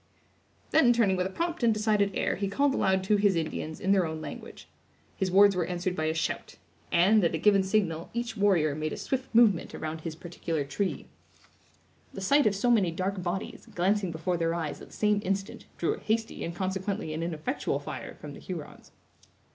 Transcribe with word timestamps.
Then, 0.71 0.93
turning 0.93 1.15
with 1.15 1.27
a 1.27 1.29
prompt 1.29 1.61
and 1.61 1.71
decided 1.71 2.15
air, 2.15 2.35
he 2.35 2.47
called 2.49 2.73
aloud 2.73 3.03
to 3.03 3.17
his 3.17 3.35
Indians, 3.35 3.79
in 3.79 3.91
their 3.91 4.07
own 4.07 4.19
language. 4.19 4.67
His 5.15 5.29
words 5.29 5.55
were 5.55 5.67
answered 5.67 5.95
by 5.95 6.05
a 6.05 6.13
shout; 6.15 6.55
and, 6.91 7.23
at 7.23 7.35
a 7.35 7.37
given 7.37 7.61
signal, 7.61 8.09
each 8.11 8.35
warrior 8.35 8.73
made 8.73 8.93
a 8.93 8.97
swift 8.97 9.27
movement 9.35 9.75
around 9.75 10.01
his 10.01 10.15
particular 10.15 10.63
tree. 10.63 11.05
The 12.13 12.21
sight 12.21 12.47
of 12.47 12.55
so 12.55 12.71
many 12.71 12.89
dark 12.89 13.21
bodies, 13.21 13.67
glancing 13.75 14.11
before 14.11 14.37
their 14.37 14.55
eyes 14.55 14.81
at 14.81 14.87
the 14.87 14.93
same 14.95 15.21
instant, 15.23 15.67
drew 15.77 15.93
a 15.93 15.99
hasty 15.99 16.43
and 16.43 16.55
consequently 16.55 17.13
an 17.13 17.21
ineffectual 17.21 17.77
fire 17.77 18.15
from 18.15 18.33
the 18.33 18.39
Hurons. 18.39 18.91